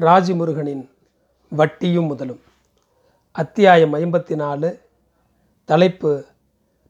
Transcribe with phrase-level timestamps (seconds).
[0.00, 0.90] ராஜிமுருகனின்
[1.48, 2.40] வட்டியும் முதலும்.
[3.32, 4.80] அத்தியாயம் ஐம்பத்தி நாலு
[5.64, 6.24] தலைப்பு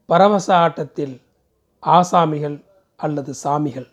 [0.05, 1.21] பரவச ஆட்டத்தில்
[1.83, 2.63] ஆசாமிகள்
[2.95, 3.87] அல்லது சாமிகள்.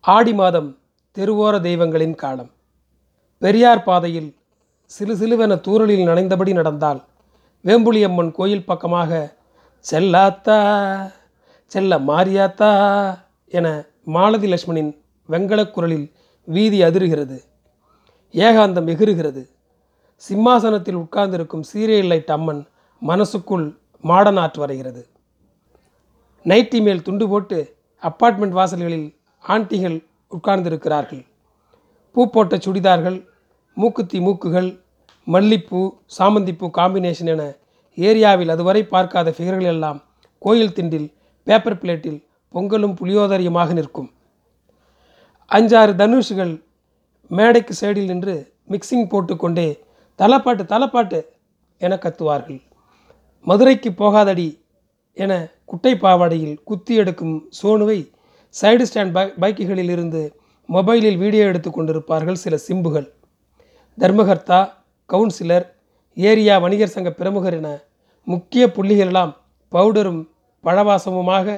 [0.00, 0.78] ஆடி மாதம்
[1.14, 2.50] தெருவோர தெய்வங்களின் காலம்.
[3.38, 4.36] பெரியார் பாதையில்
[4.84, 7.04] சிறு சிலுவென தூரலில் நனைந்தபடி நடந்தால்
[7.64, 9.34] வேம்புலியம்மன் கோயில் பக்கமாக
[9.90, 10.58] செல்லாத்தா
[11.66, 12.70] செல்ல மாரியாத்தா
[13.46, 14.96] என மாலதி லட்சுமணின்
[15.28, 16.12] வெங்கலக் குரலில்
[16.44, 17.42] வீதி அதிருகிறது.
[18.44, 19.42] ஏகாந்தம் எகிறுகிறது.
[20.16, 22.66] சிம்மாசனத்தில் உட்கார்ந்திருக்கும் சீரியல் லைட் அம்மன்
[23.02, 23.66] மனசுக்குள்
[24.04, 25.02] மாடன் ஆற்று வரைகிறது.
[26.44, 29.08] நைட்டி மேல் துண்டு போட்டு அப்பார்ட்மெண்ட் வாசல்களில்
[29.44, 29.96] ஆண்டிகள்
[30.30, 31.24] உட்கார்ந்திருக்கிறார்கள்.
[32.12, 33.18] பூ போட்ட சுடிதார்கள்
[33.74, 34.80] மூக்குத்தி மூக்குகள்
[35.26, 35.80] மல்லிப்பூ
[36.18, 37.56] சாமந்திப்பூ காம்பினேஷன் என
[37.94, 40.04] ஏரியாவில் அதுவரை பார்க்காத ஃபிகர்கள் எல்லாம்
[40.38, 41.08] கோயில் திண்டில்
[41.42, 42.20] பேப்பர் பிளேட்டில்
[42.54, 44.10] பொங்கலும் புளியோதரியுமாக நிற்கும்.
[45.50, 46.54] அஞ்சாறு தனுஷுகள்
[47.30, 48.34] மேடைக்கு சைடில் நின்று
[48.70, 49.68] மிக்சிங் போட்டுக்கொண்டே
[50.18, 51.18] தலப்பாட்டு தலப்பாட்டு
[51.80, 52.60] என கத்துவார்கள்.
[53.46, 54.48] மதுரைக்கு போகாதடி
[55.16, 55.32] என
[55.64, 57.98] குட்டை பாவாடையில் குத்தி எடுக்கும் சோனுவை
[58.54, 60.22] சைடு ஸ்டாண்ட் பை பைக்குகளில் இருந்து
[60.68, 63.06] மொபைலில் வீடியோ எடுத்து கொண்டிருப்பார்கள் சில சிம்புகள்.
[63.98, 64.60] தர்மகர்த்தா
[65.08, 65.66] கவுன்சிலர்
[66.16, 67.68] ஏரியா வணிகர் சங்க பிரமுகர் என
[68.26, 69.32] முக்கிய புள்ளிகளெல்லாம்
[69.72, 70.22] பவுடரும்
[70.64, 71.56] பழவாசமுமாக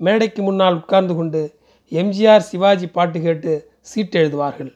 [0.00, 1.40] மேடைக்கு முன்னால் உட்கார்ந்து கொண்டு
[1.92, 4.72] எம்ஜிஆர் சிவாஜி பாட்டு கேட்டு சீட்டு எழுதுவார்கள்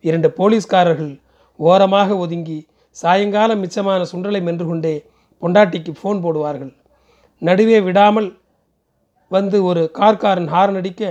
[0.00, 1.20] இரண்டு போலீஸ்காரர்கள்
[1.56, 2.58] ஓரமாக ஒதுங்கி
[2.90, 4.94] சாயங்காலம் மிச்சமான சுண்டலை மென்று கொண்டே
[5.42, 6.72] பொண்டாட்டிக்கு ஃபோன் போடுவார்கள்.
[7.38, 8.28] நடுவே விடாமல்
[9.28, 11.02] வந்து ஒரு கார்காரன் ஹார்ன் அடிக்க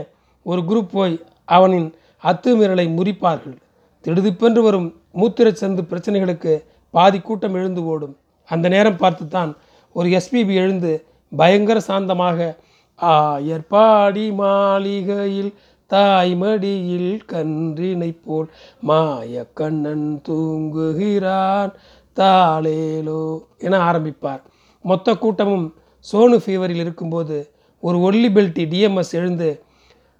[0.43, 1.15] ஒரு குரூப் போய்
[1.45, 1.89] அவனின்
[2.23, 3.57] அத்துமீறலை முறிப்பார்கள்.
[4.05, 8.15] திடுதிப்பென்று வரும் மூத்திரச் சந்து பிரச்சனைகளுக்கு பாதி கூட்டம் எழுந்து ஓடும்.
[8.49, 9.57] அந்த நேரம் பார்த்துத்தான்
[9.93, 10.91] ஒரு எஸ்பிபி எழுந்து
[11.35, 12.57] பயங்கர சாந்தமாக
[12.99, 15.53] ஆயர்பாடி மாளிகையில்
[15.91, 18.49] தாய்மடியில் கன்றினை போல்
[18.81, 21.71] மாய கண்ணன் தூங்குகிறான்.
[22.17, 23.21] தாளேலோ
[23.57, 24.41] என ஆரம்பிப்பார்.
[24.85, 25.67] மொத்த கூட்டமும்
[26.11, 27.37] சோனு ஃபீவரில் இருக்கும்போது
[27.83, 29.49] ஒரு ஒல்லி பெல்ட்டி டிஎம்எஸ் எழுந்து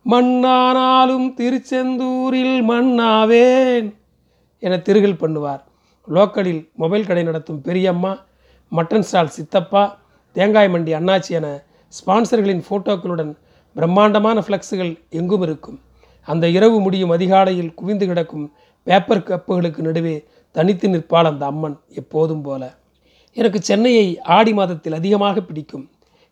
[0.06, 3.88] மண்ணானாலும் திருச்செந்தூரில் மண்ணாவேன்
[4.64, 5.64] என திருகல் பண்ணுவார்.
[6.08, 8.14] லோக்கலில் மொபைல் கடை நடத்தும் பெரியம்மா
[8.72, 9.84] மட்டன் ஸ்டால் சித்தப்பா
[10.36, 11.48] தேங்காய் மண்டி அண்ணாச்சி என
[11.94, 13.34] ஸ்பான்சர்களின் ஃபோட்டோக்களுடன்
[13.78, 15.78] பிரம்மாண்டமான ஃப்ளெக்ஸுகள் எங்கும் இருக்கும்.
[16.28, 18.46] அந்த இரவு முடியும் அதிகாலையில் குவிந்து கிடக்கும்
[18.88, 20.16] பேப்பர் கப்புகளுக்கு நடுவே
[20.56, 22.64] தனித்து நிற்பாள் அந்த அம்மன் எப்போதும் போல.
[23.38, 24.08] எனக்கு சென்னையை
[24.38, 25.86] ஆடி மாதத்தில் அதிகமாக பிடிக்கும்.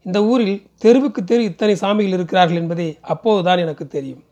[0.06, 4.23] இந்த ஊரில் தெருவுக்கு தெரு இத்தனை சாமிகள் இருக்கிறார்கள் என்பதே அப்போதுதான் எனக்கு தெரியும்.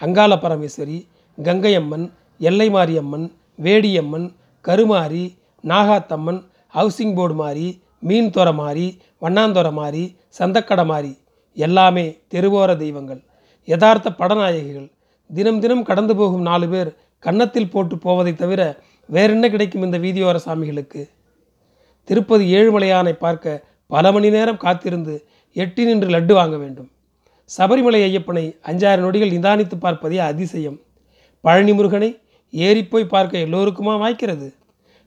[0.00, 0.98] அங்காள பரமேஸ்வரி
[1.38, 2.06] கங்கையம்மன்
[2.40, 3.26] எல்லை மாரியம்மன்
[3.66, 4.26] வேடியம்மன்
[4.64, 5.24] கருமாரி
[5.64, 6.40] நாகாத்தம்மன்
[6.74, 7.68] ஹவுசிங் போர்டு மாறி
[8.08, 8.86] மீன் துறை மாறி
[9.22, 10.04] வண்ணாந்தொரை மாறி
[10.38, 11.12] சந்தக்கடை மாறி
[11.64, 13.20] எல்லாமே தெருவோர தெய்வங்கள்
[13.68, 14.88] யதார்த்த படநாயகிகள்.
[15.30, 16.90] தினம் தினம் கடந்து போகும் நாலு பேர்
[17.24, 18.60] கன்னத்தில் போட்டு போவதை தவிர
[19.08, 21.02] வேறென்ன கிடைக்கும் இந்த வீதியோர சாமிகளுக்கு?
[22.08, 25.14] திருப்பதி ஏழுமலையானை பார்க்க பல மணி நேரம் காத்திருந்து
[25.56, 26.88] எட்டி நின்று லட்டு வாங்க வேண்டும்.
[27.50, 30.78] சபரிமலை ஐயப்பனை அஞ்சாறு நொடிகள் நிதானித்து பார்ப்பதே அதிசயம்.
[31.44, 32.10] பழனி முருகனை
[32.52, 34.48] ஏறிப்போய் பார்க்க எல்லோருக்குமா வாய்க்கிறது?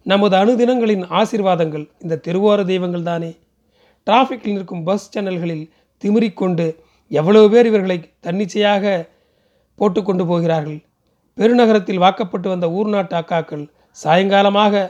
[0.05, 3.31] நமது அணுதினங்களின் ஆசீர்வாதங்கள் இந்த தெருவோர தெய்வங்கள் தானே?
[4.07, 5.65] டிராஃபிக்கில் நிற்கும் பஸ் சேனல்களில்
[6.03, 6.65] திமிரிக்கொண்டு
[7.11, 8.83] எவ்வளவு பேர் இவர்களை தன்னிச்சையாக
[9.79, 10.79] போட்டு கொண்டு போகிறார்கள்.
[11.37, 13.65] பெருநகரத்தில் வாக்கப்பட்டு வந்த ஊர் நாட்டு அக்காக்கள்
[14.03, 14.83] சாயங்காலமாக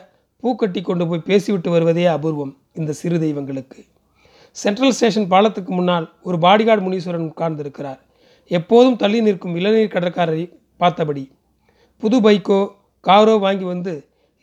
[0.43, 3.79] பூக்கட்டி கொண்டு போய் பேசிவிட்டு வருவதே அபூர்வம் இந்த சிறு தெய்வங்களுக்கு.
[4.55, 7.99] சென்ட்ரல் ஸ்டேஷன் பாலத்துக்கு முன்னால் ஒரு பாடிகார்டு முனீஸ்வரன் உட்கார்ந்திருக்கிறார்.
[8.47, 10.45] எப்போதும் தள்ளி நிற்கும் இளநீர் கடற்காரரை
[10.77, 11.23] பார்த்தபடி
[12.03, 12.59] புது பைக்கோ
[13.07, 13.93] காரோ வாங்கி வந்து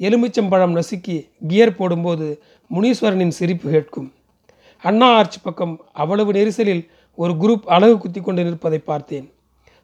[0.01, 2.27] எலுமிச்சம்பழம் நசுக்கி கியர் போடும்போது
[2.71, 4.09] முனீஸ்வரனின் சிரிப்பு கேட்கும்.
[4.85, 6.83] அண்ணா ஆர்ச் பக்கம் அவ்வளவு நெரிசலில்
[7.15, 9.33] ஒரு குரூப் அழகு குத்தி கொண்டு நிற்பதை பார்த்தேன்.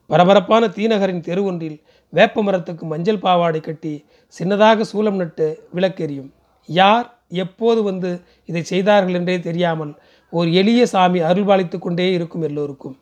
[0.07, 1.83] பரபரப்பான தீநகரின் தெரு ஒன்றில்
[2.13, 4.05] வேப்ப மரத்துக்கு மஞ்சள் பாவாடை கட்டி
[4.39, 6.31] சின்னதாக சூலம் நட்டு விளக்கெறியும்.
[6.69, 8.11] யார் எப்போது வந்து
[8.45, 9.93] இதை செய்தார்கள் என்றே தெரியாமல்
[10.33, 12.97] ஒரு எளிய சாமி அருள்பாலித்து கொண்டே இருக்கும் எல்லோருக்கும்.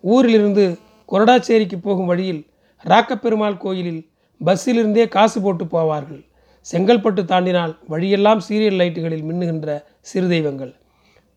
[0.00, 0.78] ஊரிலிருந்து
[1.12, 2.42] கொரடாச்சேரிக்கு போகும் வழியில்
[2.84, 4.02] ராக்கப்பெருமாள் கோயிலில்
[4.40, 6.22] பஸ்ஸிலிருந்தே காசு போட்டு போவார்கள்.
[6.66, 9.68] செங்கல்பட்டு தாண்டினால் வழியெல்லாம் சீரியல் லைட்டுகளில் மின்னுகின்ற
[10.00, 10.72] சிறு தெய்வங்கள்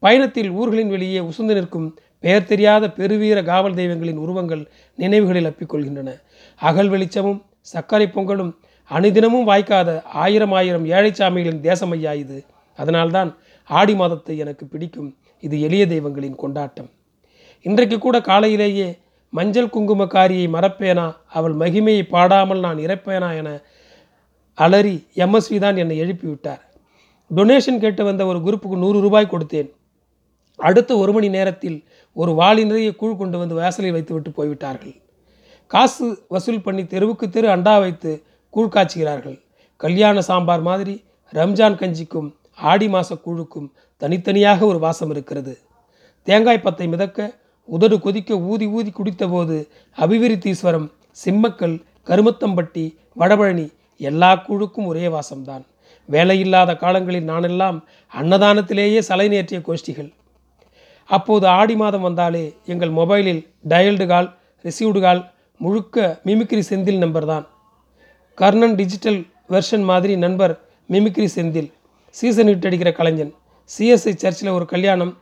[0.03, 1.88] பயணத்தில் ஊர்களின் வெளியே உசுந்து நிற்கும்
[2.23, 4.63] பெயர் தெரியாத பெருவீர காவல் தெய்வங்களின் உருவங்கள்
[5.00, 6.09] நினைவுகளில் அப்பிக்கொள்கின்றன.
[6.61, 7.39] அகல் வெளிச்சமும்
[7.71, 8.51] சர்க்கரை பொங்கலும்
[8.91, 9.89] அணுதினமும் வாய்க்காத
[10.23, 12.38] ஆயிரம் ஆயிரம் ஏழைச்சாமிகளின் தேசமையா இது.
[12.79, 13.29] அதனால்தான்
[13.69, 15.09] ஆடி மாதத்தை எனக்கு பிடிக்கும்.
[15.44, 16.89] இது எளிய தெய்வங்களின் கொண்டாட்டம்.
[17.65, 18.88] இன்றைக்கு கூட காலையிலேயே
[19.33, 21.07] மஞ்சள் குங்குமக்காரியை மறப்பேனா?
[21.38, 23.50] அவள் மகிமையை பாடாமல் நான் இறப்பேனா என
[24.57, 26.63] அலறி எம்எஸ்வி தான் என்னை எழுப்பிவிட்டார்.
[27.31, 29.69] டொனேஷன் கேட்டு வந்த ஒரு குரூப்புக்கு நூறு ரூபாய் கொடுத்தேன்.
[30.55, 31.83] அடுத்த ஒரு மணி நேரத்தில்
[32.13, 34.95] ஒரு வாளி நிறைய கூழ் கொண்டு வந்து வாசலில் வைத்துவிட்டு போய்விட்டார்கள்.
[35.67, 39.41] காசு வசூல் பண்ணி தெருவுக்கு தெரு அண்டா வைத்து கூழ் காய்ச்சுகிறார்கள்.
[39.77, 41.03] கல்யாண சாம்பார் மாதிரி
[41.33, 45.59] ரம்ஜான் கஞ்சிக்கும் ஆடி மாத கூழுக்கும் தனித்தனியாக ஒரு வாசம் இருக்கிறது.
[46.23, 49.67] தேங்காய் பத்தை மிதக்க உதடு கொதிக்க ஊதி ஊதி குடித்தபோது
[49.97, 50.91] அபிவிருத்தீஸ்வரம்
[51.25, 55.63] சிம்மக்கல் கருமத்தம்பட்டி வடபழனி எல்லா கூழுக்கும் ஒரே வாசம்தான்.
[56.09, 57.83] வேலையில்லாத காலங்களில் நானெல்லாம்
[58.13, 60.11] அன்னதானத்திலேயே சலை நேற்றிய கோஷ்டிகள்.
[61.09, 63.41] அப்போது ஆடி மாதம் வந்தாலே எங்கள் மொபைலில்
[63.71, 64.29] டயல்டு கால்
[64.65, 65.21] ரிசீவ்டு கால்
[65.59, 65.97] முழுக்க
[66.27, 67.45] மிமிக்ரி செந்தில் நம்பர் தான்.
[68.38, 69.19] கர்ணன் டிஜிட்டல்
[69.53, 70.53] வெர்ஷன் மாதிரி நண்பர்
[70.89, 71.69] மிமிக்ரி செந்தில்.
[72.15, 73.33] சீசன் ஹிட் அடிக்கிற கலைஞன்.
[73.71, 75.13] சிஎஸ்ஐ சர்ச்சில் ஒரு கல்யாணம்.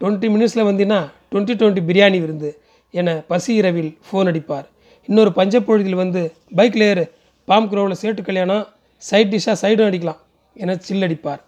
[0.00, 1.00] டுவெண்ட்டி மினிட்ஸில் வந்தீங்கன்னா
[1.30, 2.50] டுவெண்ட்டி டுவெண்ட்டி பிரியாணி விருந்து
[2.94, 4.66] என பசி இரவில் ஃபோன் அடிப்பார்.
[5.08, 6.22] இன்னொரு பஞ்சப்பொழுதில் வந்து
[6.58, 7.04] பைக்கில் ஏறு
[7.48, 8.64] பாம் குரோவில் சேட்டு கல்யாணம்
[9.02, 10.20] சைட் டிஷ்ஷாக சைடும் அடிக்கலாம்
[10.56, 11.42] என சில்லடிப்பார்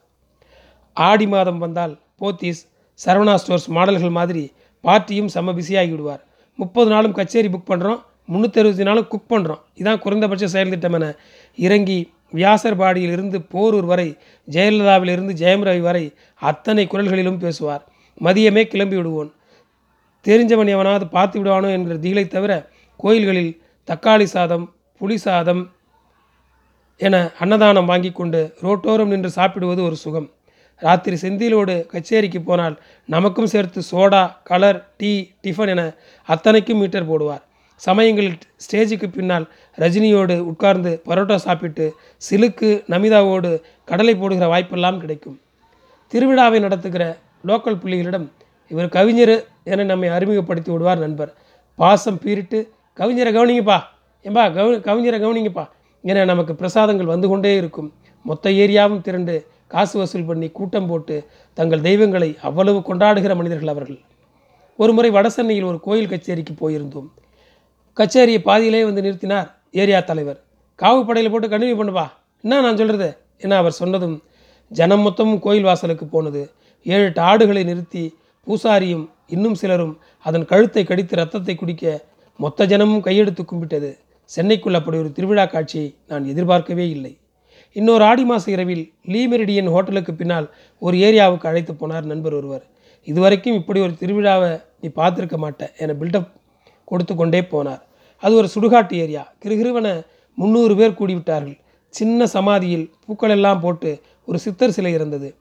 [0.97, 2.61] ஆடி மாதம் வந்தால் போத்தீஸ்
[3.01, 4.45] சரவணா ஸ்டோர்ஸ் மாடல்கள் மாதிரி
[4.85, 6.23] பார்ட்டியும் செம்ம பிஸியாகி விடுவார்
[6.59, 8.01] முப்பது நாளும் கச்சேரி புக் பண்ணுறோம்
[8.33, 11.07] முந்நூற்றி நாளும் குக் பண்ணுறோம் இதான் குறைந்தபட்ச செயல் திட்டம் என
[11.59, 11.99] இறங்கி
[12.35, 14.09] வியாசர்பாடியில் இருந்து போரூர் வரை
[14.49, 16.03] ஜெயலலிதாவிலிருந்து ஜெயம் ரவி வரை
[16.41, 17.83] அத்தனை குரல்களிலும் பேசுவார்.
[18.21, 19.31] மதியமே கிளம்பி விடுவோன்
[20.27, 22.53] தெரிஞ்சவன் எவனாவது பார்த்து விடுவானோ என்கிற திகிலை தவிர
[23.01, 23.53] கோயில்களில்
[23.89, 24.67] தக்காளி சாதம்
[25.01, 25.63] புளி சாதம்
[27.01, 30.29] என அன்னதானம் வாங்கி கொண்டு ரோட்டோரம் நின்று சாப்பிடுவது ஒரு சுகம்.
[30.87, 32.77] ராத்திரி செந்திலோடு கச்சேரிக்கு போனால்
[33.15, 35.11] நமக்கும் சேர்த்து சோடா கலர் டீ
[35.45, 35.83] டிஃபன் என
[36.29, 37.43] அத்தனைக்கும் மீட்டர் போடுவார்.
[37.77, 39.47] சமயங்களில் ஸ்டேஜுக்கு பின்னால்
[39.79, 41.85] ரஜினியோடு உட்கார்ந்து பரோட்டா சாப்பிட்டு
[42.31, 43.51] சிலுக்கு நமிதாவோடு
[43.85, 45.37] கடலை போடுகிற வாய்ப்பெல்லாம் கிடைக்கும்.
[46.13, 47.05] திருவிழாவை நடத்துகிற
[47.47, 48.27] லோக்கல் புள்ளிகளிடம்
[48.71, 51.31] இவர் கவிஞர் என நம்மை அறிமுகப்படுத்தி விடுவார் நண்பர்.
[51.79, 52.59] பாசம் பீரிட்டு
[52.99, 53.79] கவிஞரை கவனிங்கப்பா
[54.25, 55.65] ஏம்பா கவனி கவிஞரை கவனிங்கப்பா
[56.03, 57.89] என நமக்கு பிரசாதங்கள் வந்து கொண்டே இருக்கும்.
[58.25, 59.35] மொத்த ஏரியாவும் திரண்டு
[59.73, 61.17] காசு வசூல் பண்ணி கூட்டம் போட்டு
[61.59, 63.99] தங்கள் தெய்வங்களை அவ்வளவு கொண்டாடுகிற மனிதர்கள் அவர்கள்.
[64.79, 67.09] ஒருமுறை வடசென்னையில் ஒரு கோயில் கச்சேரிக்கு போயிருந்தோம்.
[67.97, 69.49] கச்சேரியை பாதியிலே வந்து நிறுத்தினார்
[69.83, 70.41] ஏரியா தலைவர்.
[70.83, 72.07] காவு படையில் போட்டு கண்டினியூ பண்ணுவா
[72.45, 73.09] என்ன நான் சொல்கிறது
[73.45, 74.17] என்ன அவர் சொன்னதும்
[74.71, 76.43] ஜனம் மொத்தமும் கோயில் வாசலுக்கு போனது.
[76.87, 78.03] ஏழு எட்டு ஆடுகளை நிறுத்தி
[78.47, 79.95] பூசாரியும் இன்னும் சிலரும்
[80.27, 81.85] அதன் கழுத்தை கடித்து ரத்தத்தை குடிக்க
[82.41, 83.91] மொத்த ஜனமும் கையெடுத்து கும்பிட்டது.
[84.31, 87.13] சென்னைக்குள் அப்படி ஒரு திருவிழா காட்சியை நான் எதிர்பார்க்கவே இல்லை.
[87.73, 92.65] இன்னொரு ஆடி மாத இரவில் லீ மெரிடியன் ஹோட்டலுக்கு பின்னால் ஒரு ஏரியாவுக்கு அழைத்து போனார் நண்பர் ஒருவர்.
[93.05, 96.29] இதுவரைக்கும் இப்படி ஒரு திருவிழாவை நீ பார்த்துருக்க மாட்ட என பில்டப்
[96.85, 97.81] கொடுத்து கொண்டே போனார்.
[98.17, 99.33] அது ஒரு சுடுகாட்டு ஏரியா.
[99.45, 100.03] கிருகிருவன
[100.35, 101.59] முந்நூறு பேர் கூடிவிட்டார்கள்.
[101.89, 105.37] சின்ன சமாதியில் பூக்கள் எல்லாம் போட்டு ஒரு சித்தர் சிலை இருந்தது.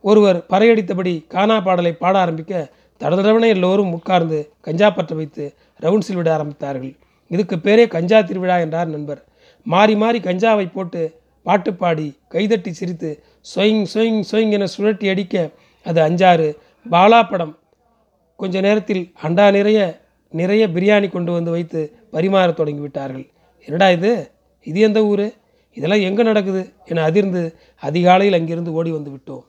[0.00, 6.96] ஒருவர் பறையடித்தபடி கானா பாடலை பாட ஆரம்பிக்க தடதடவனை எல்லோரும் உட்கார்ந்து கஞ்சா பற்ற வைத்து ரவுண்ட்ஸில் விட ஆரம்பித்தார்கள்.
[7.28, 9.24] இதுக்கு பேரே கஞ்சா திருவிழா என்றார் நண்பர்.
[9.62, 13.22] மாறி மாறி கஞ்சாவை போட்டு பாட்டு பாடி கைதட்டி சிரித்து
[13.54, 15.50] சொயிங் சொயிங் சொயிங் என சுழட்டி அடிக்க
[15.84, 16.56] அது அஞ்சாறு.
[16.90, 17.58] பாலா படம்.
[18.36, 20.00] கொஞ்ச நேரத்தில் அண்டா நிறைய
[20.30, 21.80] நிறைய பிரியாணி கொண்டு வந்து வைத்து
[22.12, 23.30] பரிமாறத் தொடங்கி விட்டார்கள்
[23.64, 24.30] என்னடா இது?
[24.62, 25.32] இது எந்த ஊர்?
[25.72, 26.72] இதெல்லாம் எங்கே நடக்குது?
[26.86, 29.44] என அதிர்ந்து அதிகாலையில் அங்கிருந்து ஓடி வந்து விட்டோம்.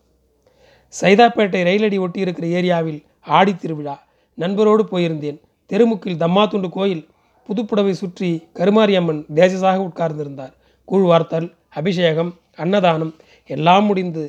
[1.01, 4.03] சைதாப்பேட்டை ரயிலடி ஒட்டி இருக்கிற ஏரியாவில் ஆடி திருவிழா.
[4.39, 5.41] நண்பரோடு போயிருந்தேன்.
[5.69, 7.07] தெருமுக்கில் தம்மாத்துண்டு கோயில்.
[7.45, 10.53] புதுப்புடவை சுற்றி கருமாரியம்மன் தேசசாக உட்கார்ந்திருந்தார்.
[10.85, 13.13] கூழ் வார்த்தல் அபிஷேகம் அன்னதானம்
[13.49, 14.23] எல்லாம் முடிந்து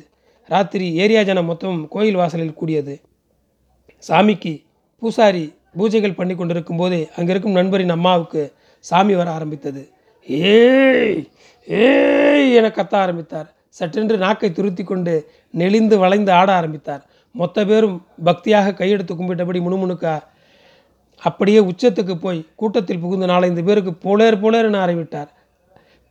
[0.49, 2.95] ராத்திரி ஏரியா ஜனம் மொத்தம் கோயில் வாசலில் கூடியது.
[4.03, 4.53] சாமிக்கு
[5.01, 5.43] பூசாரி
[5.77, 8.41] பூஜைகள் பண்ணி கொண்டிருக்கும் போதே அங்கே இருக்கும் நண்பரின் அம்மாவுக்கு
[8.85, 9.83] சாமி வர ஆரம்பித்தது.
[10.29, 11.19] ஏய்
[11.67, 13.47] ஏய் என கத்த ஆரம்பித்தார்.
[13.79, 15.13] சற்றென்று நாக்கை துருத்தி கொண்டு
[15.53, 17.03] நெளிந்து வளைந்து ஆட ஆரம்பித்தார்.
[17.35, 20.15] மொத்த பேரும் பக்தியாக கையெடுத்து கும்பிட்டபடி முணுமுணுக்கா
[21.21, 25.29] அப்படியே உச்சத்துக்கு போய் கூட்டத்தில் புகுந்த நாலஞ்சு பேருக்கு போலேர் போலேர் என ஆரம்பிட்டார்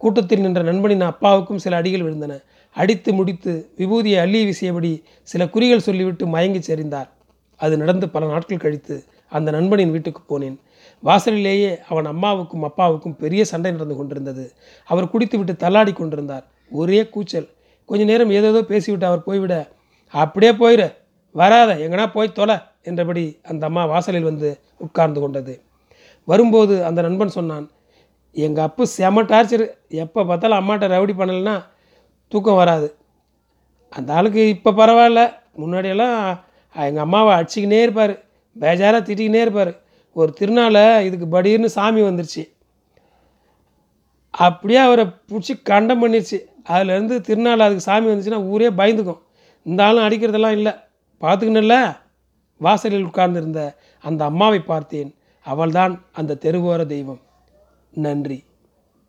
[0.02, 2.42] கூட்டத்தில் நின்ற நண்பனின் அப்பாவுக்கும் சில அடிகள் விழுந்தன.
[2.76, 7.09] அடித்து முடித்து விபூதியை அள்ளி வீசியபடி சில குறிகள் சொல்லிவிட்டு மயங்கிச் சரிந்தார்.
[7.56, 10.56] அது நடந்து பல நாட்கள் கழித்து அந்த நண்பனின் வீட்டுக்கு போனேன்.
[11.02, 14.52] வாசலிலேயே அவன் அம்மாவுக்கும் அப்பாவுக்கும் பெரிய சண்டை நடந்து கொண்டிருந்தது.
[14.87, 16.44] அவர் குடித்துவிட்டு தள்ளாடி கொண்டிருந்தார்.
[16.71, 17.49] ஒரே கூச்சல்.
[17.85, 19.54] கொஞ்ச நேரம் ஏதேதோ பேசிவிட்டு அவர் போய்விட
[20.14, 20.88] அப்படியே போயிரு.
[21.32, 21.75] வராத.
[21.75, 22.56] எங்கனா போய் தொலை.
[22.82, 25.54] என்றபடி அந்த அம்மா வாசலில் வந்து உட்கார்ந்து கொண்டது.
[26.25, 27.71] வரும்போது அந்த நண்பன் சொன்னான்
[28.35, 31.65] எங்கள் அப்பு செம டார்ச்சரு எப்போ பார்த்தாலும் அம்மாட்ட ரவுடி பண்ணலைன்னா
[32.29, 32.95] தூக்கம் வராது.
[33.91, 35.33] அந்த ஆளுக்கு இப்போ பரவாயில்ல.
[35.57, 36.41] முன்னாடியெல்லாம்
[36.75, 38.12] எங்கள் அம்மாவை அடிச்சிக்கினே இருப்பார்.
[38.61, 39.81] பேஜாராக திட்டிக்கினே இருப்பார்.
[40.12, 42.43] ஒரு திருநாளை இதுக்கு படீர்னு சாமி வந்துருச்சு.
[44.31, 49.21] அப்படியே அவரை பிடிச்சி கண்டம் பண்ணிடுச்சு அதுலேருந்து திருநாள் அதுக்கு சாமி வந்துச்சுன்னா ஊரே பயந்துக்கும்.
[49.62, 50.73] இந்த ஆளும் அடிக்கிறதெல்லாம் இல்லை.
[51.21, 51.97] பார்த்துக்கணும்ல?
[52.57, 55.15] வாசலில் உட்கார்ந்திருந்த அந்த அம்மாவை பார்த்தேன்.
[55.43, 57.21] அவள்தான் அந்த தெருவோர தெய்வம்.
[57.94, 58.42] நன்றி.